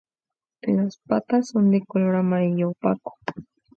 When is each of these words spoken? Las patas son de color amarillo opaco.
Las 0.63 0.97
patas 1.05 1.49
son 1.49 1.69
de 1.69 1.81
color 1.85 2.15
amarillo 2.15 2.69
opaco. 2.71 3.19